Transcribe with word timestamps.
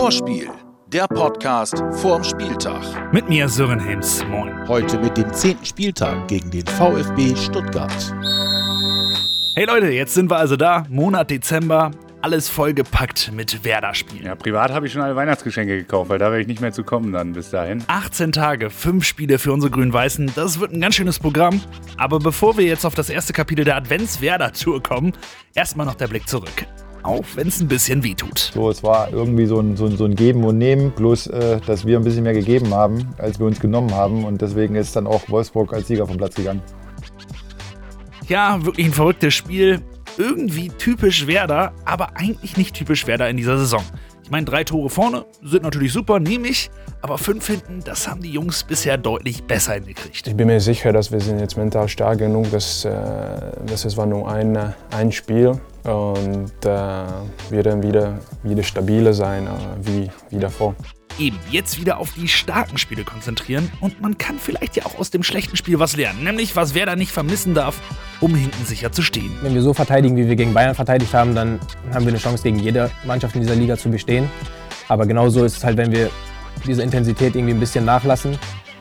Vorspiel, 0.00 0.48
der 0.86 1.06
Podcast 1.06 1.84
vorm 2.00 2.24
Spieltag. 2.24 3.12
Mit 3.12 3.28
mir 3.28 3.46
Sören 3.50 3.78
Helms. 3.78 4.24
Moin. 4.30 4.66
Heute 4.66 4.98
mit 4.98 5.14
dem 5.18 5.30
zehnten 5.34 5.66
Spieltag 5.66 6.26
gegen 6.26 6.50
den 6.50 6.66
VfB 6.66 7.36
Stuttgart. 7.36 7.92
Hey 9.56 9.66
Leute, 9.66 9.88
jetzt 9.90 10.14
sind 10.14 10.30
wir 10.30 10.38
also 10.38 10.56
da. 10.56 10.86
Monat 10.88 11.30
Dezember. 11.30 11.90
Alles 12.22 12.48
vollgepackt 12.48 13.30
mit 13.34 13.62
Werder-Spielen. 13.62 14.24
Ja, 14.24 14.36
privat 14.36 14.72
habe 14.72 14.86
ich 14.86 14.92
schon 14.94 15.02
alle 15.02 15.16
Weihnachtsgeschenke 15.16 15.76
gekauft, 15.76 16.08
weil 16.08 16.18
da 16.18 16.30
werde 16.30 16.40
ich 16.40 16.48
nicht 16.48 16.62
mehr 16.62 16.72
zu 16.72 16.82
kommen 16.82 17.12
dann 17.12 17.34
bis 17.34 17.50
dahin. 17.50 17.84
18 17.86 18.32
Tage, 18.32 18.70
5 18.70 19.04
Spiele 19.04 19.38
für 19.38 19.52
unsere 19.52 19.70
Grün-Weißen. 19.70 20.32
Das 20.34 20.60
wird 20.60 20.72
ein 20.72 20.80
ganz 20.80 20.94
schönes 20.94 21.18
Programm. 21.18 21.60
Aber 21.98 22.20
bevor 22.20 22.56
wir 22.56 22.64
jetzt 22.64 22.86
auf 22.86 22.94
das 22.94 23.10
erste 23.10 23.34
Kapitel 23.34 23.66
der 23.66 23.76
Advents-Werder-Tour 23.76 24.82
kommen, 24.82 25.12
erstmal 25.54 25.84
noch 25.84 25.94
der 25.94 26.08
Blick 26.08 26.26
zurück. 26.26 26.66
Auch 27.02 27.24
wenn 27.34 27.48
es 27.48 27.60
ein 27.60 27.68
bisschen 27.68 28.02
weh 28.02 28.14
tut. 28.14 28.50
So, 28.54 28.70
es 28.70 28.82
war 28.82 29.12
irgendwie 29.12 29.46
so 29.46 29.58
ein, 29.60 29.76
so 29.76 29.86
ein, 29.86 29.96
so 29.96 30.04
ein 30.04 30.14
Geben 30.14 30.44
und 30.44 30.58
Nehmen, 30.58 30.90
bloß 30.90 31.28
äh, 31.28 31.60
dass 31.66 31.86
wir 31.86 31.98
ein 31.98 32.04
bisschen 32.04 32.24
mehr 32.24 32.34
gegeben 32.34 32.74
haben, 32.74 33.14
als 33.18 33.38
wir 33.38 33.46
uns 33.46 33.58
genommen 33.60 33.94
haben. 33.94 34.24
Und 34.24 34.42
deswegen 34.42 34.74
ist 34.74 34.94
dann 34.96 35.06
auch 35.06 35.28
Wolfsburg 35.28 35.72
als 35.72 35.88
Sieger 35.88 36.06
vom 36.06 36.18
Platz 36.18 36.34
gegangen. 36.34 36.62
Ja, 38.28 38.64
wirklich 38.64 38.86
ein 38.86 38.92
verrücktes 38.92 39.34
Spiel. 39.34 39.80
Irgendwie 40.18 40.68
typisch 40.68 41.26
Werder, 41.26 41.72
aber 41.84 42.16
eigentlich 42.16 42.56
nicht 42.56 42.74
typisch 42.74 43.06
Werder 43.06 43.30
in 43.30 43.36
dieser 43.36 43.56
Saison. 43.56 43.82
Ich 44.22 44.30
meine, 44.30 44.44
drei 44.44 44.62
Tore 44.62 44.90
vorne 44.90 45.24
sind 45.42 45.62
natürlich 45.62 45.92
super, 45.92 46.20
nehme 46.20 46.48
ich. 46.48 46.70
Aber 47.02 47.16
fünf 47.16 47.46
hinten, 47.46 47.80
das 47.82 48.06
haben 48.06 48.20
die 48.20 48.30
Jungs 48.30 48.62
bisher 48.62 48.98
deutlich 48.98 49.44
besser 49.44 49.72
hingekriegt. 49.74 50.26
Ich 50.26 50.36
bin 50.36 50.46
mir 50.46 50.60
sicher, 50.60 50.92
dass 50.92 51.10
wir 51.10 51.20
sind 51.20 51.40
jetzt 51.40 51.56
mental 51.56 51.88
stark 51.88 52.18
genug, 52.18 52.50
dass, 52.50 52.84
äh, 52.84 52.92
dass 53.66 53.84
es 53.84 53.96
war 53.96 54.06
nur 54.06 54.30
ein, 54.30 54.54
äh, 54.54 54.72
ein 54.90 55.10
Spiel 55.10 55.58
und 55.84 56.52
äh, 56.64 57.04
wir 57.50 57.62
dann 57.62 57.82
wieder, 57.82 58.18
wieder 58.42 58.62
stabiler 58.62 59.12
sein 59.12 59.46
äh, 59.46 59.50
wie, 59.82 60.10
wie 60.30 60.38
davor. 60.38 60.74
Eben, 61.18 61.38
jetzt 61.50 61.78
wieder 61.78 61.98
auf 61.98 62.12
die 62.14 62.28
starken 62.28 62.78
Spiele 62.78 63.04
konzentrieren 63.04 63.70
und 63.80 64.00
man 64.00 64.16
kann 64.16 64.38
vielleicht 64.38 64.76
ja 64.76 64.86
auch 64.86 64.98
aus 64.98 65.10
dem 65.10 65.22
schlechten 65.22 65.56
Spiel 65.56 65.78
was 65.78 65.96
lernen, 65.96 66.24
nämlich 66.24 66.56
was 66.56 66.74
Werder 66.74 66.96
nicht 66.96 67.12
vermissen 67.12 67.52
darf, 67.52 67.78
um 68.20 68.34
hinten 68.34 68.64
sicher 68.64 68.90
zu 68.90 69.02
stehen. 69.02 69.30
Wenn 69.42 69.54
wir 69.54 69.60
so 69.62 69.74
verteidigen, 69.74 70.16
wie 70.16 70.28
wir 70.28 70.36
gegen 70.36 70.54
Bayern 70.54 70.74
verteidigt 70.74 71.12
haben, 71.12 71.34
dann 71.34 71.60
haben 71.92 72.04
wir 72.04 72.12
eine 72.12 72.18
Chance, 72.18 72.42
gegen 72.42 72.58
jede 72.58 72.90
Mannschaft 73.04 73.34
in 73.34 73.42
dieser 73.42 73.56
Liga 73.56 73.76
zu 73.76 73.90
bestehen. 73.90 74.30
Aber 74.88 75.06
genauso 75.06 75.44
ist 75.44 75.58
es 75.58 75.64
halt, 75.64 75.76
wenn 75.76 75.92
wir 75.92 76.10
diese 76.66 76.82
Intensität 76.82 77.34
irgendwie 77.34 77.54
ein 77.54 77.60
bisschen 77.60 77.84
nachlassen, 77.84 78.38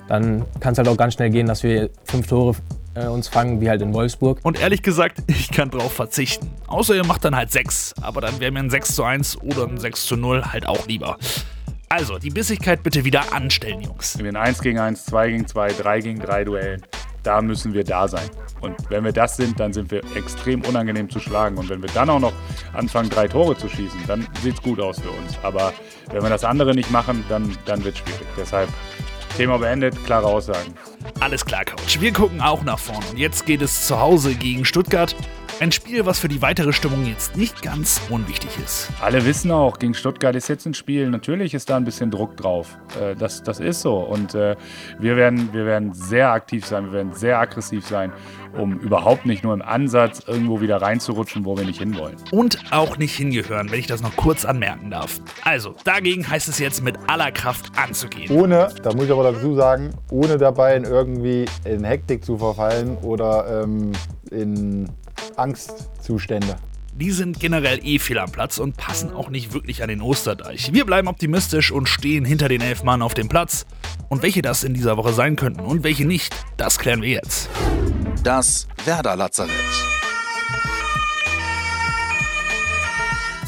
dann 0.08 0.46
kann 0.60 0.74
es 0.74 0.78
halt 0.78 0.88
auch 0.88 0.98
ganz 0.98 1.16
schnell 1.16 1.30
gehen, 1.30 1.48
dass 1.48 1.64
wir 1.64 1.90
fünf 2.06 2.28
Tore 2.28 2.56
äh, 2.96 3.08
uns 3.08 3.28
fangen, 3.28 3.62
wie 3.62 3.70
halt 3.70 3.82
in 3.82 3.94
Wolfsburg. 3.94 4.40
Und 4.44 4.60
ehrlich 4.60 4.82
gesagt, 4.82 5.24
ich 5.28 5.52
kann 5.52 5.70
drauf 5.70 5.94
verzichten. 5.94 6.50
Außer 6.68 6.96
ihr 6.96 7.06
macht 7.06 7.26
dann 7.26 7.36
halt 7.36 7.52
6. 7.52 7.96
Aber 8.02 8.22
dann 8.22 8.40
wäre 8.40 8.52
mir 8.52 8.60
ein 8.60 8.70
6 8.70 8.96
zu 8.96 9.04
1 9.04 9.42
oder 9.42 9.68
ein 9.68 9.78
6 9.78 10.06
zu 10.06 10.16
0 10.16 10.46
halt 10.46 10.68
auch 10.68 10.88
lieber. 10.88 11.18
Also, 11.92 12.20
die 12.20 12.30
Bissigkeit 12.30 12.84
bitte 12.84 13.04
wieder 13.04 13.34
anstellen, 13.34 13.82
Jungs. 13.82 14.16
In 14.16 14.26
den 14.26 14.36
1 14.36 14.62
gegen 14.62 14.78
1, 14.78 15.06
2 15.06 15.30
gegen 15.30 15.48
2, 15.48 15.70
3 15.70 16.00
gegen 16.02 16.20
3 16.20 16.44
Duellen, 16.44 16.84
da 17.24 17.42
müssen 17.42 17.74
wir 17.74 17.84
da 17.84 18.08
sein. 18.08 18.30
Und 18.62 18.76
wenn 18.90 19.04
wir 19.04 19.12
das 19.12 19.38
sind, 19.38 19.60
dann 19.60 19.74
sind 19.74 19.90
wir 19.92 20.02
extrem 20.16 20.62
unangenehm 20.66 21.10
zu 21.10 21.20
schlagen. 21.20 21.58
Und 21.58 21.70
wenn 21.70 21.82
wir 21.82 21.90
dann 21.94 22.10
auch 22.10 22.20
noch 22.20 22.34
anfangen, 22.74 23.10
drei 23.10 23.28
Tore 23.28 23.58
zu 23.58 23.68
schießen, 23.68 24.02
dann 24.08 24.28
sieht 24.42 24.56
es 24.56 24.62
gut 24.62 24.80
aus 24.80 25.00
für 25.00 25.10
uns. 25.10 25.38
Aber 25.44 25.74
wenn 26.12 26.22
wir 26.22 26.30
das 26.30 26.44
andere 26.44 26.76
nicht 26.76 26.92
machen, 26.92 27.24
dann, 27.28 27.58
dann 27.66 27.84
wird 27.84 27.96
es 27.96 28.02
schwierig. 28.02 28.28
Deshalb 28.38 28.70
Thema 29.38 29.58
beendet, 29.58 29.96
klare 30.06 30.28
Aussagen. 30.28 30.74
Alles 31.20 31.46
klar, 31.46 31.66
Coach. 31.66 32.02
Wir 32.02 32.12
gucken 32.14 32.42
auch 32.42 32.64
nach 32.64 32.80
vorne. 32.80 33.06
Und 33.12 33.18
jetzt 33.18 33.46
geht 33.46 33.62
es 33.62 33.88
zu 33.88 34.00
Hause 34.00 34.36
gegen 34.36 34.66
Stuttgart. 34.66 35.16
Ein 35.62 35.74
Spiel, 35.74 36.06
was 36.06 36.20
für 36.20 36.30
die 36.30 36.42
weitere 36.42 36.72
Stimmung 36.72 37.06
jetzt 37.06 37.36
nicht 37.36 37.62
ganz 37.62 38.00
unwichtig 38.10 38.50
ist. 38.64 38.88
Alle 39.02 39.26
wissen 39.26 39.52
auch, 39.52 39.78
gegen 39.78 39.94
Stuttgart 39.94 40.34
ist 40.34 40.48
jetzt 40.48 40.66
ein 40.66 40.74
Spiel. 40.74 41.10
Natürlich 41.10 41.54
ist 41.54 41.70
da 41.70 41.76
ein 41.76 41.84
bisschen 41.84 42.12
Druck 42.12 42.38
drauf. 42.38 42.78
Äh, 42.98 43.16
das, 43.16 43.44
das 43.44 43.60
ist 43.60 43.82
so. 43.82 43.98
Und 43.98 44.36
äh, 44.36 44.56
wir, 45.00 45.18
werden, 45.18 45.52
wir 45.52 45.66
werden 45.66 45.94
sehr 45.94 46.32
aktiv 46.32 46.66
sein, 46.66 46.86
wir 46.86 46.94
werden 46.94 47.14
sehr 47.14 47.40
aggressiv 47.40 47.86
sein, 47.86 48.14
um 48.58 48.80
überhaupt 48.80 49.26
nicht 49.26 49.44
nur 49.44 49.54
im 49.54 49.62
Ansatz 49.62 50.24
irgendwo 50.26 50.62
wieder 50.62 50.82
reinzurutschen, 50.82 51.44
wo 51.44 51.58
wir 51.58 51.66
nicht 51.66 51.80
hinwollen. 51.80 52.16
Und 52.32 52.58
auch 52.72 52.98
nicht 52.98 53.18
hingehören, 53.18 53.70
wenn 53.70 53.80
ich 53.80 53.88
das 53.88 54.02
noch 54.02 54.16
kurz 54.16 54.46
anmerken 54.46 54.92
darf. 54.92 55.20
Also, 55.44 55.76
dagegen 55.84 56.30
heißt 56.30 56.48
es 56.48 56.60
jetzt 56.60 56.82
mit 56.82 56.96
aller 57.08 57.34
Kraft 57.34 57.78
anzugehen. 57.78 58.32
Ohne, 58.32 58.70
da 58.82 58.94
muss 58.94 59.08
ich 59.08 59.12
aber 59.12 59.34
dazu 59.34 59.56
sagen, 59.56 59.94
ohne 60.10 60.38
dabei 60.38 60.78
in 60.78 60.86
irgendwie 60.86 61.48
in 61.66 61.84
Hektik 61.84 62.24
zu 62.24 62.38
verfallen 62.38 62.98
oder 63.00 63.64
ähm, 63.66 63.92
in 64.32 64.88
Angstzustände. 65.36 66.56
Die 66.94 67.12
sind 67.12 67.40
generell 67.40 67.80
eh 67.86 68.00
fehl 68.00 68.20
am 68.20 68.32
Platz 68.32 68.58
und 68.58 68.76
passen 68.76 69.14
auch 69.14 69.30
nicht 69.30 69.54
wirklich 69.54 69.82
an 69.84 69.90
den 69.90 70.02
Osterdeich. 70.02 70.74
Wir 70.74 70.86
bleiben 70.86 71.08
optimistisch 71.08 71.72
und 71.72 71.88
stehen 71.88 72.26
hinter 72.26 72.50
den 72.50 72.62
elf 72.62 72.84
Mann 72.84 73.02
auf 73.02 73.14
dem 73.14 73.30
Platz. 73.30 73.66
Und 74.10 74.22
welche 74.22 74.42
das 74.42 74.64
in 74.64 74.74
dieser 74.74 74.98
Woche 74.98 75.14
sein 75.14 75.36
könnten 75.36 75.62
und 75.62 75.84
welche 75.84 76.06
nicht, 76.06 76.36
das 76.58 76.78
klären 76.78 77.02
wir 77.02 77.10
jetzt. 77.10 77.50
Das 78.24 78.68
Werder 78.86 79.16
Lazarett. 79.16 79.54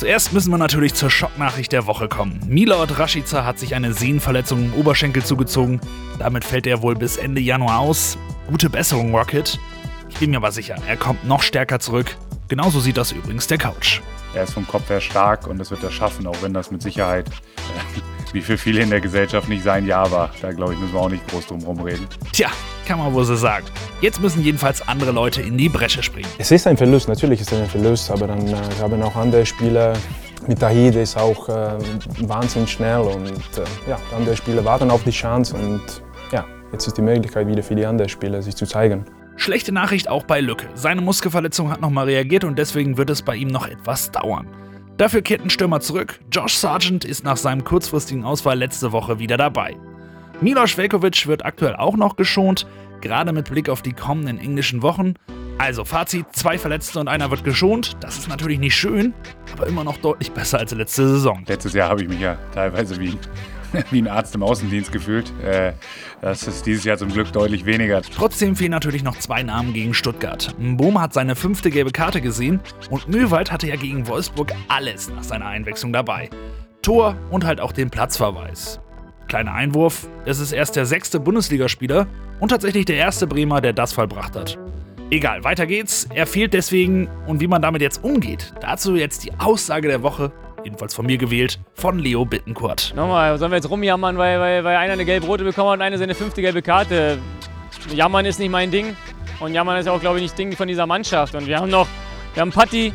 Zuerst 0.01 0.33
müssen 0.33 0.49
wir 0.49 0.57
natürlich 0.57 0.95
zur 0.95 1.11
Schocknachricht 1.11 1.71
der 1.71 1.85
Woche 1.85 2.07
kommen. 2.07 2.39
Milord 2.47 2.97
Rashica 2.97 3.45
hat 3.45 3.59
sich 3.59 3.75
eine 3.75 3.93
Sehnenverletzung 3.93 4.65
im 4.65 4.73
Oberschenkel 4.73 5.23
zugezogen. 5.23 5.79
Damit 6.17 6.43
fällt 6.43 6.65
er 6.65 6.81
wohl 6.81 6.95
bis 6.95 7.17
Ende 7.17 7.39
Januar 7.39 7.79
aus. 7.79 8.17
Gute 8.47 8.69
Besserung, 8.69 9.13
Rocket. 9.13 9.59
Ich 10.11 10.19
bin 10.19 10.31
mir 10.31 10.37
aber 10.37 10.51
sicher, 10.51 10.75
er 10.87 10.97
kommt 10.97 11.25
noch 11.25 11.41
stärker 11.41 11.79
zurück. 11.79 12.15
Genauso 12.47 12.79
sieht 12.79 12.97
das 12.97 13.11
übrigens 13.11 13.47
der 13.47 13.57
Couch. 13.57 14.01
Er 14.33 14.43
ist 14.43 14.53
vom 14.53 14.67
Kopf 14.67 14.89
her 14.89 15.01
stark 15.01 15.47
und 15.47 15.57
das 15.57 15.71
wird 15.71 15.83
er 15.83 15.91
schaffen, 15.91 16.27
auch 16.27 16.35
wenn 16.41 16.53
das 16.53 16.69
mit 16.69 16.81
Sicherheit, 16.81 17.27
äh, 17.27 18.01
wie 18.33 18.41
für 18.41 18.57
viele 18.57 18.81
in 18.81 18.89
der 18.89 19.01
Gesellschaft, 19.01 19.49
nicht 19.49 19.63
sein 19.63 19.85
Jahr 19.85 20.11
war. 20.11 20.29
Da 20.41 20.51
glaube 20.51 20.73
ich, 20.73 20.79
müssen 20.79 20.93
wir 20.93 21.01
auch 21.01 21.09
nicht 21.09 21.27
groß 21.27 21.47
drum 21.47 21.63
rumreden. 21.63 22.07
Tja, 22.31 22.49
kann 22.85 22.99
man 22.99 23.13
wohl 23.13 23.25
so 23.25 23.35
sagen. 23.35 23.65
Jetzt 23.99 24.21
müssen 24.21 24.43
jedenfalls 24.43 24.87
andere 24.87 25.11
Leute 25.11 25.41
in 25.41 25.57
die 25.57 25.69
Bresche 25.69 26.03
springen. 26.03 26.29
Es 26.37 26.51
ist 26.51 26.67
ein 26.67 26.77
Verlust, 26.77 27.07
natürlich 27.07 27.41
ist 27.41 27.51
es 27.51 27.59
ein 27.59 27.69
Verlust, 27.69 28.11
aber 28.11 28.27
dann 28.27 28.47
äh, 28.47 28.55
haben 28.81 29.01
auch 29.01 29.15
andere 29.15 29.45
Spieler. 29.45 29.93
Mit 30.47 30.59
Tahid 30.59 30.95
ist 30.95 31.17
auch 31.17 31.49
äh, 31.49 31.77
wahnsinnig 32.21 32.71
schnell 32.71 33.01
und 33.01 33.29
äh, 33.29 33.89
ja, 33.89 33.99
andere 34.15 34.35
Spieler 34.35 34.65
warten 34.65 34.91
auf 34.91 35.03
die 35.03 35.11
Chance 35.11 35.55
und 35.55 35.81
ja, 36.31 36.45
jetzt 36.71 36.87
ist 36.87 36.97
die 36.97 37.01
Möglichkeit 37.01 37.47
wieder 37.47 37.63
für 37.63 37.75
die 37.75 37.85
anderen 37.85 38.09
Spieler, 38.09 38.41
sich 38.41 38.55
zu 38.55 38.65
zeigen. 38.65 39.05
Schlechte 39.37 39.71
Nachricht 39.71 40.07
auch 40.07 40.23
bei 40.23 40.39
Lücke. 40.41 40.67
Seine 40.75 41.01
Muskelverletzung 41.01 41.71
hat 41.71 41.81
nochmal 41.81 42.05
reagiert 42.05 42.43
und 42.43 42.59
deswegen 42.59 42.97
wird 42.97 43.09
es 43.09 43.21
bei 43.21 43.35
ihm 43.35 43.47
noch 43.47 43.67
etwas 43.67 44.11
dauern. 44.11 44.47
Dafür 44.97 45.21
kehrt 45.21 45.43
ein 45.43 45.49
Stürmer 45.49 45.79
zurück. 45.79 46.19
Josh 46.31 46.55
Sargent 46.55 47.05
ist 47.05 47.23
nach 47.23 47.37
seinem 47.37 47.63
kurzfristigen 47.63 48.23
Ausfall 48.23 48.59
letzte 48.59 48.91
Woche 48.91 49.17
wieder 49.19 49.37
dabei. 49.37 49.75
Milos 50.41 50.77
Velkovic 50.77 51.27
wird 51.27 51.45
aktuell 51.45 51.75
auch 51.75 51.95
noch 51.97 52.15
geschont, 52.15 52.67
gerade 52.99 53.31
mit 53.31 53.49
Blick 53.49 53.69
auf 53.69 53.81
die 53.81 53.93
kommenden 53.93 54.39
englischen 54.39 54.81
Wochen. 54.81 55.15
Also 55.57 55.85
Fazit, 55.85 56.25
zwei 56.31 56.57
Verletzte 56.57 56.99
und 56.99 57.07
einer 57.07 57.29
wird 57.29 57.43
geschont. 57.43 57.97
Das 57.99 58.17
ist 58.17 58.27
natürlich 58.27 58.57
nicht 58.59 58.75
schön, 58.75 59.13
aber 59.53 59.67
immer 59.67 59.83
noch 59.83 59.97
deutlich 59.97 60.31
besser 60.31 60.57
als 60.57 60.71
letzte 60.71 61.07
Saison. 61.07 61.43
Letztes 61.47 61.73
Jahr 61.73 61.89
habe 61.89 62.01
ich 62.01 62.09
mich 62.09 62.19
ja 62.19 62.37
teilweise 62.53 62.99
wie, 62.99 63.17
wie 63.91 64.01
ein 64.01 64.07
Arzt 64.07 64.35
im 64.35 64.43
Außendienst 64.43 64.91
gefühlt. 64.91 65.31
Äh, 65.43 65.73
das 66.21 66.47
ist 66.47 66.65
dieses 66.65 66.83
Jahr 66.83 66.97
zum 66.97 67.09
Glück 67.09 67.31
deutlich 67.31 67.65
weniger. 67.65 68.01
Trotzdem 68.01 68.55
fehlen 68.55 68.71
natürlich 68.71 69.03
noch 69.03 69.17
zwei 69.17 69.43
Namen 69.43 69.73
gegen 69.73 69.93
Stuttgart. 69.93 70.55
Mboma 70.59 71.01
hat 71.01 71.13
seine 71.13 71.35
fünfte 71.35 71.69
gelbe 71.69 71.91
Karte 71.91 72.21
gesehen 72.21 72.59
und 72.89 73.07
Möwald 73.07 73.51
hatte 73.51 73.67
ja 73.67 73.75
gegen 73.75 74.07
Wolfsburg 74.07 74.53
alles 74.67 75.09
nach 75.09 75.23
seiner 75.23 75.47
Einwechslung 75.47 75.93
dabei. 75.93 76.29
Tor 76.81 77.15
und 77.29 77.45
halt 77.45 77.61
auch 77.61 77.71
den 77.71 77.89
Platzverweis. 77.89 78.79
Kleiner 79.27 79.53
Einwurf, 79.53 80.07
es 80.25 80.39
ist 80.39 80.51
erst 80.51 80.75
der 80.75 80.85
sechste 80.85 81.19
Bundesligaspieler 81.19 82.07
und 82.39 82.49
tatsächlich 82.49 82.85
der 82.85 82.97
erste 82.97 83.27
Bremer, 83.27 83.61
der 83.61 83.73
das 83.73 83.93
vollbracht 83.93 84.35
hat. 84.35 84.57
Egal, 85.11 85.43
weiter 85.43 85.67
geht's. 85.67 86.07
Er 86.13 86.25
fehlt 86.25 86.53
deswegen 86.53 87.09
und 87.27 87.41
wie 87.41 87.47
man 87.47 87.61
damit 87.61 87.81
jetzt 87.81 88.03
umgeht, 88.03 88.53
dazu 88.61 88.95
jetzt 88.95 89.25
die 89.25 89.33
Aussage 89.39 89.89
der 89.89 90.03
Woche, 90.03 90.31
jedenfalls 90.63 90.93
von 90.93 91.05
mir 91.05 91.17
gewählt, 91.17 91.59
von 91.73 91.99
Leo 91.99 92.25
Bittenkurt. 92.25 92.93
Nochmal, 92.95 93.37
sollen 93.37 93.51
wir 93.51 93.57
jetzt 93.57 93.69
rumjammern, 93.69 94.17
weil, 94.17 94.39
weil, 94.39 94.63
weil 94.63 94.75
einer 94.77 94.93
eine 94.93 95.05
gelb-rote 95.05 95.43
bekommen 95.43 95.69
hat 95.69 95.77
und 95.77 95.81
einer 95.81 95.97
seine 95.97 96.15
fünfte 96.15 96.41
gelbe 96.41 96.61
Karte? 96.61 97.17
Jammern 97.93 98.25
ist 98.25 98.39
nicht 98.39 98.51
mein 98.51 98.71
Ding 98.71 98.95
und 99.39 99.53
jammern 99.53 99.77
ist 99.77 99.87
auch, 99.87 99.99
glaube 99.99 100.17
ich, 100.17 100.23
nicht 100.23 100.37
Ding 100.37 100.55
von 100.55 100.67
dieser 100.67 100.85
Mannschaft. 100.85 101.35
Und 101.35 101.47
wir 101.47 101.57
haben 101.57 101.69
noch, 101.69 101.87
wir 102.33 102.41
haben 102.41 102.51
Patti, 102.51 102.93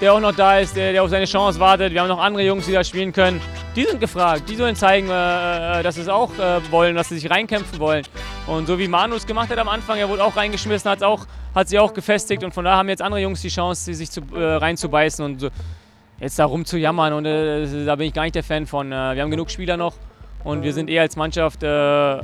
der 0.00 0.14
auch 0.14 0.20
noch 0.20 0.34
da 0.34 0.58
ist, 0.58 0.76
der, 0.76 0.92
der 0.92 1.02
auf 1.02 1.10
seine 1.10 1.24
Chance 1.24 1.58
wartet. 1.58 1.92
Wir 1.92 2.00
haben 2.00 2.08
noch 2.08 2.20
andere 2.20 2.44
Jungs, 2.44 2.66
die 2.66 2.72
da 2.72 2.84
spielen 2.84 3.12
können. 3.12 3.40
Die 3.74 3.84
sind 3.84 4.00
gefragt, 4.00 4.48
die 4.48 4.54
sollen 4.54 4.76
zeigen, 4.76 5.08
äh, 5.08 5.82
dass 5.82 5.96
sie 5.96 6.02
es 6.02 6.08
auch 6.08 6.30
äh, 6.38 6.60
wollen, 6.70 6.94
dass 6.94 7.08
sie 7.08 7.18
sich 7.18 7.30
reinkämpfen 7.30 7.78
wollen. 7.80 8.04
Und 8.46 8.66
so 8.66 8.78
wie 8.78 8.88
Manu 8.88 9.16
es 9.16 9.26
gemacht 9.26 9.50
hat 9.50 9.58
am 9.58 9.68
Anfang, 9.68 9.98
er 9.98 10.08
wurde 10.08 10.24
auch 10.24 10.36
reingeschmissen, 10.36 10.90
hat's 10.90 11.02
auch, 11.02 11.26
hat 11.54 11.68
sie 11.68 11.78
auch 11.78 11.92
gefestigt 11.92 12.44
und 12.44 12.54
von 12.54 12.64
da 12.64 12.76
haben 12.76 12.88
jetzt 12.88 13.02
andere 13.02 13.20
Jungs 13.20 13.42
die 13.42 13.48
Chance, 13.48 13.92
sich 13.92 14.10
zu, 14.10 14.22
äh, 14.34 14.40
reinzubeißen 14.40 15.24
und 15.24 15.40
so, 15.40 15.48
jetzt 16.20 16.38
da 16.38 16.44
rumzujammern. 16.44 17.12
Und 17.12 17.26
äh, 17.26 17.84
da 17.84 17.96
bin 17.96 18.06
ich 18.06 18.14
gar 18.14 18.22
nicht 18.22 18.34
der 18.34 18.44
Fan 18.44 18.66
von. 18.66 18.92
Äh, 18.92 19.14
wir 19.14 19.22
haben 19.22 19.30
genug 19.30 19.50
Spieler 19.50 19.76
noch 19.76 19.94
und 20.44 20.62
wir 20.62 20.72
sind 20.72 20.90
eher 20.90 21.02
als 21.02 21.16
Mannschaft 21.16 21.62
äh, 21.62 22.20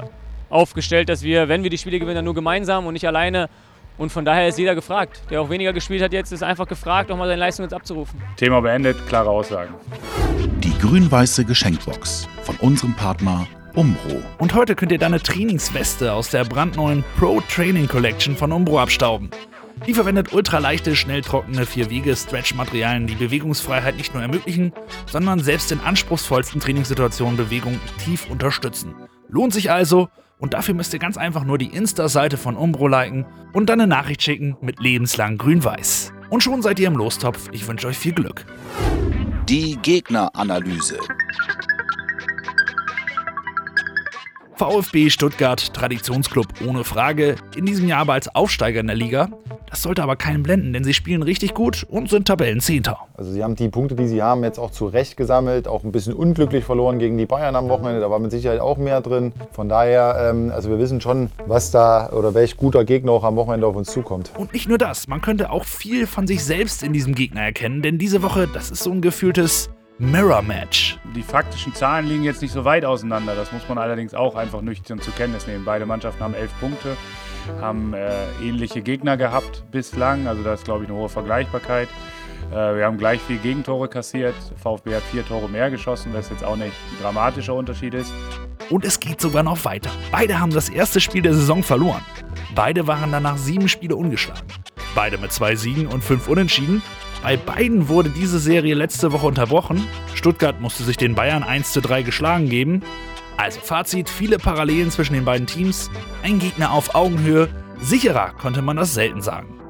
aufgestellt, 0.50 1.08
dass 1.08 1.22
wir, 1.22 1.48
wenn 1.48 1.62
wir 1.62 1.70
die 1.70 1.78
Spiele 1.78 1.98
gewinnen, 1.98 2.16
dann 2.16 2.24
nur 2.24 2.34
gemeinsam 2.34 2.86
und 2.86 2.94
nicht 2.94 3.06
alleine. 3.06 3.48
Und 3.96 4.10
von 4.10 4.24
daher 4.24 4.48
ist 4.48 4.58
jeder 4.58 4.74
gefragt. 4.74 5.22
Der 5.30 5.40
auch 5.40 5.50
weniger 5.50 5.72
gespielt 5.72 6.02
hat 6.02 6.12
jetzt, 6.12 6.32
ist 6.32 6.42
einfach 6.42 6.66
gefragt, 6.66 7.12
auch 7.12 7.16
mal 7.16 7.28
seine 7.28 7.38
Leistung 7.38 7.64
jetzt 7.64 7.74
abzurufen. 7.74 8.20
Thema 8.36 8.60
beendet, 8.60 8.96
klare 9.06 9.30
Aussagen. 9.30 9.74
Die 10.58 10.76
grün-weiße 10.78 11.44
Geschenkbox 11.44 12.28
von 12.42 12.56
unserem 12.56 12.94
Partner 12.96 13.46
Umbro. 13.74 14.22
Und 14.38 14.54
heute 14.54 14.74
könnt 14.74 14.92
ihr 14.92 14.98
deine 14.98 15.20
Trainingsweste 15.20 16.12
aus 16.12 16.30
der 16.30 16.44
brandneuen 16.44 17.04
Pro 17.18 17.40
Training 17.40 17.88
Collection 17.88 18.36
von 18.36 18.52
Umbro 18.52 18.80
abstauben. 18.80 19.30
Die 19.86 19.94
verwendet 19.94 20.32
ultraleichte, 20.32 20.96
schnell 20.96 21.20
trockene 21.20 21.66
Vier-Wege-Stretch-Materialien, 21.66 23.06
die 23.06 23.14
Bewegungsfreiheit 23.14 23.96
nicht 23.96 24.14
nur 24.14 24.22
ermöglichen, 24.22 24.72
sondern 25.06 25.40
selbst 25.40 25.70
in 25.72 25.80
anspruchsvollsten 25.80 26.60
Trainingssituationen 26.60 27.36
Bewegung 27.36 27.78
aktiv 27.88 28.26
unterstützen. 28.30 28.94
Lohnt 29.28 29.52
sich 29.52 29.70
also 29.70 30.08
und 30.38 30.54
dafür 30.54 30.74
müsst 30.74 30.92
ihr 30.94 30.98
ganz 30.98 31.16
einfach 31.16 31.44
nur 31.44 31.58
die 31.58 31.66
Insta-Seite 31.66 32.36
von 32.38 32.56
Umbro 32.56 32.88
liken 32.88 33.26
und 33.52 33.68
dann 33.68 33.80
eine 33.80 33.88
Nachricht 33.88 34.22
schicken 34.22 34.56
mit 34.62 34.80
lebenslang 34.80 35.36
grün-weiß. 35.38 36.12
Und 36.30 36.42
schon 36.42 36.62
seid 36.62 36.78
ihr 36.78 36.88
im 36.88 36.96
Lostopf. 36.96 37.48
Ich 37.52 37.66
wünsche 37.68 37.86
euch 37.86 37.98
viel 37.98 38.12
Glück. 38.12 38.46
Die 39.48 39.76
Gegneranalyse. 39.82 40.98
VfB 44.56 45.10
Stuttgart, 45.10 45.74
Traditionsclub 45.74 46.46
ohne 46.64 46.84
Frage, 46.84 47.36
in 47.56 47.66
diesem 47.66 47.88
Jahr 47.88 48.00
aber 48.00 48.14
als 48.14 48.34
Aufsteiger 48.34 48.80
in 48.80 48.86
der 48.86 48.96
Liga. 48.96 49.28
Das 49.74 49.82
sollte 49.82 50.04
aber 50.04 50.14
keinen 50.14 50.44
blenden, 50.44 50.72
denn 50.72 50.84
sie 50.84 50.94
spielen 50.94 51.24
richtig 51.24 51.52
gut 51.52 51.84
und 51.88 52.08
sind 52.08 52.28
Tabellenzehnter. 52.28 52.96
Also 53.16 53.32
sie 53.32 53.42
haben 53.42 53.56
die 53.56 53.68
Punkte, 53.68 53.96
die 53.96 54.06
sie 54.06 54.22
haben, 54.22 54.44
jetzt 54.44 54.60
auch 54.60 54.70
zu 54.70 54.86
Recht 54.86 55.16
gesammelt. 55.16 55.66
Auch 55.66 55.82
ein 55.82 55.90
bisschen 55.90 56.12
unglücklich 56.12 56.64
verloren 56.64 57.00
gegen 57.00 57.18
die 57.18 57.26
Bayern 57.26 57.56
am 57.56 57.68
Wochenende. 57.68 58.00
Da 58.00 58.08
war 58.08 58.20
mit 58.20 58.30
Sicherheit 58.30 58.60
auch 58.60 58.76
mehr 58.76 59.00
drin. 59.00 59.32
Von 59.50 59.68
daher, 59.68 60.30
ähm, 60.30 60.52
also 60.54 60.70
wir 60.70 60.78
wissen 60.78 61.00
schon, 61.00 61.32
was 61.46 61.72
da 61.72 62.10
oder 62.10 62.34
welch 62.34 62.56
guter 62.56 62.84
Gegner 62.84 63.10
auch 63.10 63.24
am 63.24 63.34
Wochenende 63.34 63.66
auf 63.66 63.74
uns 63.74 63.90
zukommt. 63.90 64.30
Und 64.38 64.52
nicht 64.52 64.68
nur 64.68 64.78
das, 64.78 65.08
man 65.08 65.20
könnte 65.20 65.50
auch 65.50 65.64
viel 65.64 66.06
von 66.06 66.28
sich 66.28 66.44
selbst 66.44 66.84
in 66.84 66.92
diesem 66.92 67.16
Gegner 67.16 67.40
erkennen, 67.40 67.82
denn 67.82 67.98
diese 67.98 68.22
Woche, 68.22 68.46
das 68.46 68.70
ist 68.70 68.84
so 68.84 68.92
ein 68.92 69.00
gefühltes 69.00 69.70
Mirror 69.98 70.42
Match. 70.42 71.00
Die 71.16 71.22
faktischen 71.22 71.74
Zahlen 71.74 72.06
liegen 72.06 72.22
jetzt 72.22 72.42
nicht 72.42 72.52
so 72.52 72.64
weit 72.64 72.84
auseinander. 72.84 73.34
Das 73.34 73.50
muss 73.50 73.68
man 73.68 73.78
allerdings 73.78 74.14
auch 74.14 74.36
einfach 74.36 74.62
nüchtern 74.62 75.00
zur 75.00 75.14
Kenntnis 75.14 75.48
nehmen. 75.48 75.64
Beide 75.64 75.84
Mannschaften 75.84 76.22
haben 76.22 76.34
elf 76.34 76.52
Punkte, 76.60 76.96
haben 77.60 77.94
äh, 77.94 78.26
ähnliche 78.42 78.82
Gegner 78.82 79.16
gehabt 79.16 79.64
bislang. 79.70 80.26
Also 80.26 80.42
da 80.42 80.54
ist, 80.54 80.64
glaube 80.64 80.84
ich, 80.84 80.90
eine 80.90 80.98
hohe 80.98 81.08
Vergleichbarkeit. 81.08 81.88
Äh, 82.50 82.76
wir 82.76 82.84
haben 82.84 82.98
gleich 82.98 83.20
vier 83.20 83.38
Gegentore 83.38 83.88
kassiert. 83.88 84.34
VfB 84.62 84.96
hat 84.96 85.02
vier 85.02 85.26
Tore 85.26 85.48
mehr 85.48 85.70
geschossen, 85.70 86.12
was 86.12 86.30
jetzt 86.30 86.44
auch 86.44 86.56
nicht 86.56 86.72
ein 86.72 87.02
dramatischer 87.02 87.54
Unterschied 87.54 87.94
ist. 87.94 88.12
Und 88.70 88.84
es 88.84 89.00
geht 89.00 89.20
sogar 89.20 89.42
noch 89.42 89.64
weiter. 89.64 89.90
Beide 90.10 90.40
haben 90.40 90.52
das 90.52 90.68
erste 90.68 91.00
Spiel 91.00 91.22
der 91.22 91.34
Saison 91.34 91.62
verloren. 91.62 92.02
Beide 92.54 92.86
waren 92.86 93.12
danach 93.12 93.36
sieben 93.36 93.68
Spiele 93.68 93.96
ungeschlagen. 93.96 94.46
Beide 94.94 95.18
mit 95.18 95.32
zwei 95.32 95.56
Siegen 95.56 95.86
und 95.86 96.04
fünf 96.04 96.28
Unentschieden. 96.28 96.82
Bei 97.22 97.36
beiden 97.36 97.88
wurde 97.88 98.10
diese 98.10 98.38
Serie 98.38 98.74
letzte 98.74 99.10
Woche 99.12 99.26
unterbrochen. 99.26 99.86
Stuttgart 100.14 100.60
musste 100.60 100.84
sich 100.84 100.96
den 100.96 101.14
Bayern 101.14 101.42
1 101.42 101.72
zu 101.72 101.80
3 101.80 102.02
geschlagen 102.02 102.48
geben. 102.48 102.82
Also 103.36 103.60
Fazit, 103.60 104.08
viele 104.08 104.38
Parallelen 104.38 104.90
zwischen 104.90 105.14
den 105.14 105.24
beiden 105.24 105.46
Teams, 105.46 105.90
ein 106.22 106.38
Gegner 106.38 106.72
auf 106.72 106.94
Augenhöhe, 106.94 107.48
sicherer 107.80 108.30
konnte 108.40 108.62
man 108.62 108.76
das 108.76 108.94
selten 108.94 109.20
sagen. 109.20 109.60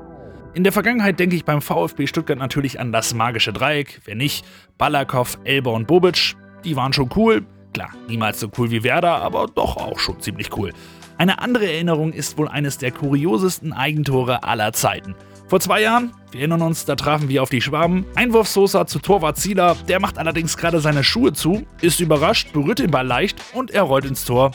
In 0.53 0.63
der 0.63 0.73
Vergangenheit 0.73 1.19
denke 1.19 1.35
ich 1.35 1.45
beim 1.45 1.61
VfB 1.61 2.07
Stuttgart 2.07 2.39
natürlich 2.39 2.79
an 2.79 2.93
das 2.93 3.15
magische 3.15 3.53
Dreieck, 3.53 4.01
wer 4.05 4.15
nicht, 4.15 4.45
Balakow, 4.79 5.39
Elber 5.45 5.73
und 5.73 5.87
Bobic, 5.87 6.37
die 6.65 6.77
waren 6.77 6.93
schon 6.93 7.11
cool, 7.17 7.45
klar, 7.73 7.91
niemals 8.07 8.39
so 8.39 8.49
cool 8.59 8.71
wie 8.71 8.85
Werder, 8.85 9.17
aber 9.17 9.47
doch 9.53 9.77
auch 9.79 9.99
schon 9.99 10.21
ziemlich 10.21 10.57
cool. 10.57 10.73
Eine 11.17 11.41
andere 11.41 11.67
Erinnerung 11.73 12.13
ist 12.13 12.39
wohl 12.39 12.49
eines 12.49 12.79
der 12.79 12.93
kuriosesten 12.93 13.73
Eigentore 13.73 14.45
aller 14.45 14.73
Zeiten. 14.73 15.15
Vor 15.47 15.61
zwei 15.61 15.83
Jahren, 15.83 16.13
wir 16.31 16.41
erinnern 16.41 16.63
uns, 16.63 16.87
da 16.87 16.97
trafen 16.97 17.29
wir 17.29 17.43
auf 17.43 17.51
die 17.51 17.61
Schwaben. 17.61 18.07
Einwurf 18.15 18.49
Sosa 18.49 18.87
zu 18.87 18.99
Torwart 18.99 19.37
Zieler, 19.37 19.77
der 19.89 20.01
macht 20.01 20.17
allerdings 20.17 20.57
gerade 20.57 20.81
seine 20.81 21.05
Schuhe 21.05 21.35
zu, 21.35 21.67
ist 21.83 22.01
überrascht, 22.01 22.53
berührt 22.53 22.79
den 22.79 22.91
Ball 22.91 23.07
leicht 23.07 23.37
und 23.53 23.71
er 23.71 23.83
rollt 23.83 24.07
ins 24.07 24.25
Tor. 24.25 24.53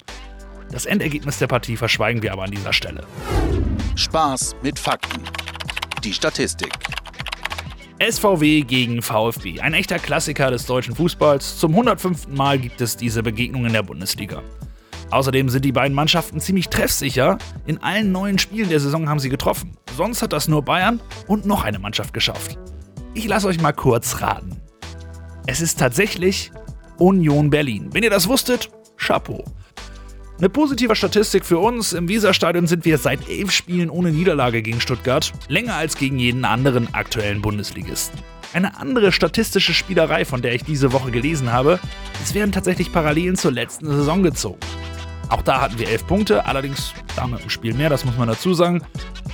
Das 0.71 0.85
Endergebnis 0.85 1.37
der 1.37 1.47
Partie 1.47 1.77
verschweigen 1.77 2.23
wir 2.23 2.33
aber 2.33 2.43
an 2.43 2.51
dieser 2.51 2.73
Stelle. 2.73 3.03
Spaß 3.95 4.55
mit 4.63 4.79
Fakten. 4.79 5.21
Die 6.03 6.13
Statistik. 6.13 6.73
SVW 8.01 8.61
gegen 8.61 9.01
VfB, 9.01 9.59
ein 9.59 9.73
echter 9.73 9.99
Klassiker 9.99 10.49
des 10.49 10.65
deutschen 10.65 10.95
Fußballs. 10.95 11.59
Zum 11.59 11.71
105. 11.71 12.29
Mal 12.29 12.57
gibt 12.57 12.81
es 12.81 12.97
diese 12.97 13.21
Begegnung 13.21 13.65
in 13.65 13.73
der 13.73 13.83
Bundesliga. 13.83 14.41
Außerdem 15.11 15.49
sind 15.49 15.65
die 15.65 15.71
beiden 15.71 15.93
Mannschaften 15.93 16.39
ziemlich 16.39 16.69
treffsicher. 16.69 17.37
In 17.65 17.77
allen 17.83 18.11
neuen 18.11 18.39
Spielen 18.39 18.69
der 18.69 18.79
Saison 18.79 19.09
haben 19.09 19.19
sie 19.19 19.29
getroffen. 19.29 19.75
Sonst 19.99 20.21
hat 20.21 20.31
das 20.31 20.47
nur 20.47 20.61
Bayern 20.61 21.01
und 21.27 21.45
noch 21.45 21.65
eine 21.65 21.77
Mannschaft 21.77 22.13
geschafft. 22.13 22.57
Ich 23.15 23.27
lasse 23.27 23.47
euch 23.47 23.59
mal 23.59 23.73
kurz 23.73 24.21
raten. 24.21 24.55
Es 25.45 25.59
ist 25.59 25.77
tatsächlich 25.77 26.53
Union 26.97 27.49
Berlin. 27.49 27.89
Wenn 27.91 28.03
ihr 28.03 28.09
das 28.09 28.29
wusstet, 28.29 28.71
Chapeau. 28.95 29.43
Eine 30.37 30.47
positive 30.47 30.95
Statistik 30.95 31.43
für 31.43 31.57
uns. 31.59 31.91
Im 31.91 32.07
Weserstadion 32.07 32.65
sind 32.65 32.85
wir 32.85 32.97
seit 32.97 33.27
elf 33.27 33.51
Spielen 33.51 33.89
ohne 33.89 34.13
Niederlage 34.13 34.61
gegen 34.61 34.79
Stuttgart. 34.79 35.33
Länger 35.49 35.75
als 35.75 35.97
gegen 35.97 36.17
jeden 36.17 36.45
anderen 36.45 36.93
aktuellen 36.93 37.41
Bundesligisten. 37.41 38.21
Eine 38.53 38.77
andere 38.77 39.11
statistische 39.11 39.73
Spielerei, 39.73 40.23
von 40.23 40.41
der 40.41 40.55
ich 40.55 40.63
diese 40.63 40.93
Woche 40.93 41.11
gelesen 41.11 41.51
habe, 41.51 41.77
es 42.23 42.33
werden 42.33 42.53
tatsächlich 42.53 42.93
Parallelen 42.93 43.35
zur 43.35 43.51
letzten 43.51 43.87
Saison 43.87 44.23
gezogen. 44.23 44.59
Auch 45.29 45.43
da 45.43 45.61
hatten 45.61 45.77
wir 45.77 45.87
elf 45.87 46.05
Punkte, 46.07 46.45
allerdings 46.45 46.93
damit 47.15 47.43
ein 47.43 47.49
Spiel 47.49 47.73
mehr, 47.75 47.89
das 47.89 48.03
muss 48.03 48.17
man 48.17 48.27
dazu 48.27 48.53
sagen. 48.53 48.81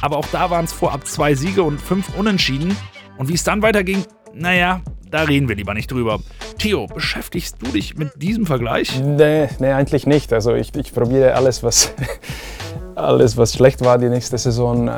Aber 0.02 0.18
auch 0.18 0.28
da 0.32 0.50
waren 0.50 0.66
es 0.66 0.74
vorab 0.74 1.08
zwei 1.08 1.36
Siege 1.36 1.64
und 1.64 1.80
fünf 1.80 2.16
Unentschieden. 2.18 2.76
Und 3.18 3.30
wie 3.30 3.34
es 3.34 3.46
dann 3.46 3.62
weiterging, 3.62 4.04
naja, 4.34 4.82
da 5.10 5.22
reden 5.22 5.48
wir 5.48 5.56
lieber 5.56 5.74
nicht 5.74 5.90
drüber. 5.90 6.20
Theo, 6.58 6.88
beschäftigst 6.88 7.58
du 7.62 7.72
dich 7.72 7.96
mit 7.96 8.22
diesem 8.22 8.46
Vergleich? 8.46 9.00
Nee, 9.02 9.48
nee 9.60 9.72
eigentlich 9.72 10.06
nicht. 10.06 10.34
Also 10.34 10.54
ich, 10.54 10.76
ich 10.76 10.94
probiere 10.94 11.36
alles, 11.36 11.64
was, 11.64 11.94
alles, 12.96 13.38
was 13.38 13.54
schlecht 13.54 13.84
war 13.84 13.98
die 13.98 14.10
nächste 14.10 14.38
Saison, 14.38 14.90
äh, 14.90 14.94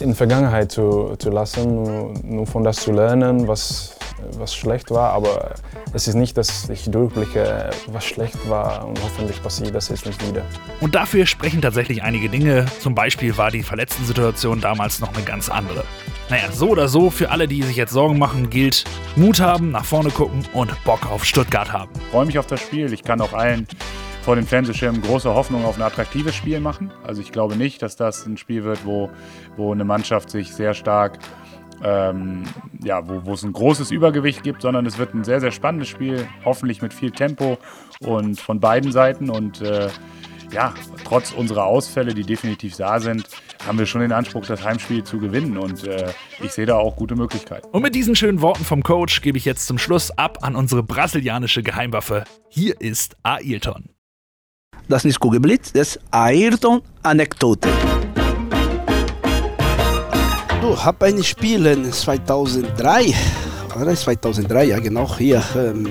in 0.00 0.16
Vergangenheit 0.16 0.72
zu, 0.72 1.14
zu 1.18 1.30
lassen, 1.30 1.74
nur, 1.74 2.14
nur 2.24 2.46
von 2.46 2.64
das 2.64 2.78
zu 2.78 2.90
lernen, 2.90 3.46
was, 3.46 3.96
was 4.32 4.54
schlecht 4.54 4.90
war. 4.90 5.10
Aber 5.10 5.54
es 5.92 6.08
ist 6.08 6.14
nicht, 6.14 6.36
dass 6.36 6.68
ich 6.68 6.90
durchblicke, 6.90 7.70
was 7.88 8.04
schlecht 8.04 8.48
war 8.48 8.86
und 8.86 9.02
hoffentlich 9.02 9.42
passiert 9.42 9.74
das 9.74 9.88
jetzt 9.88 10.06
nicht 10.06 10.26
wieder. 10.28 10.42
Und 10.80 10.94
dafür 10.94 11.26
sprechen 11.26 11.62
tatsächlich 11.62 12.02
einige 12.02 12.28
Dinge. 12.28 12.66
Zum 12.80 12.94
Beispiel 12.94 13.36
war 13.36 13.50
die 13.50 13.62
Verletzten-Situation 13.62 14.60
damals 14.60 15.00
noch 15.00 15.14
eine 15.14 15.24
ganz 15.24 15.48
andere. 15.48 15.84
Naja, 16.30 16.50
so 16.52 16.70
oder 16.70 16.88
so, 16.88 17.10
für 17.10 17.30
alle, 17.30 17.46
die 17.46 17.62
sich 17.62 17.76
jetzt 17.76 17.92
Sorgen 17.92 18.18
machen, 18.18 18.48
gilt 18.48 18.84
Mut 19.14 19.40
haben, 19.40 19.70
nach 19.70 19.84
vorne 19.84 20.10
gucken 20.10 20.46
und 20.54 20.72
Bock 20.84 21.10
auf 21.10 21.24
Stuttgart 21.24 21.72
haben. 21.72 21.90
Ich 21.96 22.10
freue 22.10 22.26
mich 22.26 22.38
auf 22.38 22.46
das 22.46 22.60
Spiel. 22.60 22.92
Ich 22.92 23.02
kann 23.02 23.20
auch 23.20 23.34
allen 23.34 23.66
vor 24.24 24.36
den 24.36 24.46
Fernsehschirmen 24.46 25.02
große 25.02 25.28
Hoffnung 25.28 25.66
auf 25.66 25.76
ein 25.76 25.82
attraktives 25.82 26.34
Spiel 26.34 26.58
machen. 26.58 26.90
Also 27.06 27.20
ich 27.20 27.30
glaube 27.30 27.56
nicht, 27.56 27.82
dass 27.82 27.96
das 27.96 28.24
ein 28.24 28.38
Spiel 28.38 28.64
wird, 28.64 28.86
wo, 28.86 29.10
wo 29.58 29.70
eine 29.70 29.84
Mannschaft 29.84 30.30
sich 30.30 30.54
sehr 30.54 30.72
stark 30.72 31.18
ähm, 31.82 32.44
ja, 32.82 33.06
wo, 33.08 33.24
wo 33.24 33.34
es 33.34 33.42
ein 33.42 33.52
großes 33.52 33.90
Übergewicht 33.90 34.42
gibt, 34.42 34.62
sondern 34.62 34.86
es 34.86 34.98
wird 34.98 35.14
ein 35.14 35.24
sehr, 35.24 35.40
sehr 35.40 35.50
spannendes 35.50 35.88
Spiel, 35.88 36.26
hoffentlich 36.44 36.82
mit 36.82 36.94
viel 36.94 37.10
Tempo 37.10 37.58
und 38.00 38.40
von 38.40 38.60
beiden 38.60 38.92
Seiten. 38.92 39.30
Und 39.30 39.60
äh, 39.60 39.88
ja, 40.52 40.74
trotz 41.04 41.32
unserer 41.32 41.64
Ausfälle, 41.64 42.14
die 42.14 42.22
definitiv 42.22 42.76
da 42.76 43.00
sind, 43.00 43.28
haben 43.66 43.78
wir 43.78 43.86
schon 43.86 44.00
den 44.00 44.12
Anspruch, 44.12 44.46
das 44.46 44.64
Heimspiel 44.64 45.04
zu 45.04 45.18
gewinnen. 45.18 45.58
Und 45.58 45.84
äh, 45.84 46.12
ich 46.42 46.52
sehe 46.52 46.66
da 46.66 46.76
auch 46.76 46.96
gute 46.96 47.16
Möglichkeiten. 47.16 47.66
Und 47.72 47.82
mit 47.82 47.94
diesen 47.94 48.14
schönen 48.14 48.40
Worten 48.40 48.64
vom 48.64 48.82
Coach 48.82 49.20
gebe 49.22 49.38
ich 49.38 49.44
jetzt 49.44 49.66
zum 49.66 49.78
Schluss 49.78 50.10
ab 50.10 50.38
an 50.42 50.54
unsere 50.54 50.82
brasilianische 50.82 51.62
Geheimwaffe. 51.62 52.24
Hier 52.48 52.80
ist 52.80 53.16
Ailton. 53.22 53.90
Das 54.88 55.04
ist 55.04 55.18
Kugelblitz, 55.18 55.72
das 55.72 55.98
Ayrton-Anekdote. 56.10 57.68
Du, 60.64 60.82
habe 60.82 61.04
ein 61.04 61.22
Spiel 61.22 61.66
in 61.66 61.92
2003, 61.92 63.12
oder 63.78 63.94
2003, 63.94 64.64
ja 64.64 64.78
genau, 64.78 65.14
hier, 65.14 65.42
ähm, 65.54 65.86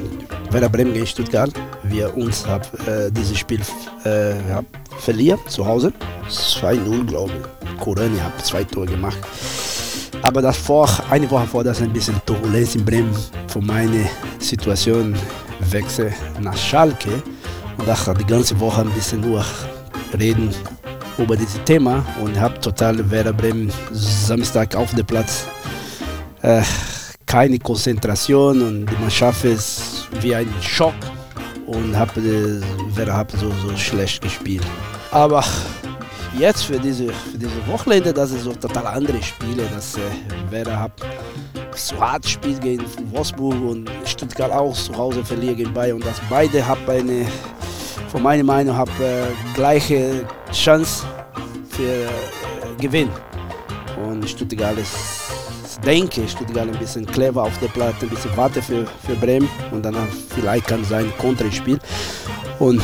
Werder 0.49 0.67
Bremen 0.67 0.93
gegen 0.93 1.05
Stuttgart. 1.05 1.51
Wir 1.83 2.17
uns 2.17 2.43
haben 2.47 2.63
äh, 2.87 3.11
dieses 3.11 3.37
Spiel 3.37 3.61
äh, 4.03 4.33
hab 4.51 4.65
verlieren 4.97 5.39
zu 5.47 5.63
Hause. 5.63 5.93
2-0, 6.27 7.05
glaube 7.05 7.33
ich. 7.33 7.77
Korani 7.81 8.17
hat 8.17 8.43
zwei 8.43 8.63
Tore 8.63 8.87
gemacht. 8.87 9.19
Aber 10.23 10.41
davor, 10.41 10.89
eine 11.07 11.29
Woche 11.29 11.45
vor, 11.45 11.63
das 11.63 11.79
ein 11.79 11.93
bisschen 11.93 12.19
Turbulenz 12.25 12.73
in 12.73 12.83
Bremen 12.83 13.15
von 13.49 13.63
meiner 13.67 14.09
Situation 14.39 15.15
wechsel 15.69 16.11
nach 16.41 16.57
Schalke. 16.57 17.21
Und 17.77 17.87
da 17.87 17.95
die 18.15 18.25
ganze 18.25 18.59
Woche 18.59 18.81
ein 18.81 18.89
bisschen 18.89 19.21
nur 19.21 19.45
reden 20.17 20.49
über 21.17 21.35
dieses 21.35 21.63
Thema 21.63 22.05
und 22.21 22.39
habe 22.39 22.59
total 22.59 23.09
Werder 23.09 23.33
Bremen 23.33 23.71
Samstag 23.91 24.75
auf 24.75 24.93
dem 24.93 25.05
Platz 25.05 25.45
äh, 26.41 26.61
keine 27.25 27.57
Konzentration 27.59 28.61
und 28.61 28.85
die 28.85 28.95
Mannschaft 29.01 29.43
ist 29.45 30.07
wie 30.21 30.35
ein 30.35 30.47
Schock 30.61 30.93
und 31.65 31.97
habe 31.97 32.61
hab 33.07 33.31
so, 33.31 33.51
so 33.65 33.75
schlecht 33.77 34.21
gespielt. 34.21 34.65
Aber 35.11 35.43
jetzt 36.37 36.65
für 36.65 36.79
diese, 36.79 37.07
für 37.07 37.37
diese 37.37 37.67
Wochenende, 37.67 38.13
das 38.13 38.31
ist 38.31 38.43
so 38.43 38.53
total 38.53 38.87
andere 38.87 39.21
Spiele, 39.21 39.63
dass 39.73 39.97
äh, 39.97 40.01
Werder 40.51 40.79
hat 40.79 40.91
zu 41.75 41.99
hart 41.99 42.27
spielt 42.27 42.61
gegen 42.61 42.83
Wolfsburg 43.11 43.55
und 43.61 43.89
Stuttgart 44.05 44.51
auch 44.51 44.73
zu 44.73 44.95
Hause 44.95 45.23
verliert 45.25 45.57
gegen 45.57 45.73
Bayern. 45.73 45.95
Und 45.95 46.05
dass 46.05 46.21
beide 46.29 46.65
haben 46.65 46.81
eine, 46.87 47.25
von 48.09 48.21
meiner 48.21 48.43
Meinung 48.43 48.77
nach, 48.77 48.87
äh, 48.99 49.25
gleiche 49.55 50.25
Chance 50.53 51.05
für 51.69 52.05
äh, 52.05 52.07
Gewinn. 52.79 53.09
Und 53.97 54.29
Stuttgart 54.29 54.77
ist, 54.77 54.95
denke 55.85 56.27
Stuttgart 56.27 56.67
ein 56.67 56.77
bisschen 56.77 57.05
clever 57.05 57.43
auf 57.43 57.57
der 57.59 57.67
Platte, 57.67 58.05
ein 58.05 58.09
bisschen 58.09 58.35
warte 58.37 58.61
für, 58.61 58.85
für 59.05 59.15
Bremen 59.15 59.49
und 59.71 59.83
dann 59.83 59.95
vielleicht 60.29 60.67
kann 60.67 60.83
sein 60.83 61.11
Konterspiel 61.17 61.79
und 62.59 62.81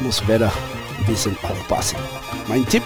muss 0.00 0.26
Werder 0.26 0.52
ein 0.98 1.06
bisschen 1.06 1.36
aufpassen. 1.42 1.98
Mein 2.48 2.66
Tipp 2.66 2.82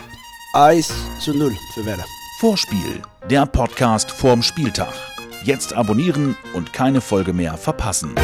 1 0.54 0.92
zu 1.20 1.32
0 1.32 1.52
für 1.74 1.84
Werder. 1.84 2.04
Vorspiel, 2.40 3.02
der 3.30 3.46
Podcast 3.46 4.10
vorm 4.10 4.42
Spieltag. 4.42 4.92
Jetzt 5.44 5.72
abonnieren 5.74 6.36
und 6.54 6.72
keine 6.72 7.00
Folge 7.00 7.32
mehr 7.32 7.56
verpassen. 7.56 8.14